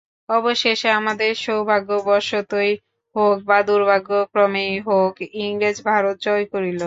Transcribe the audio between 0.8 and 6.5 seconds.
আমাদের সৌভাগ্যবশতই হউক বা দুর্ভাগ্যক্রমেই হউক, ইংরেজ ভারত জয়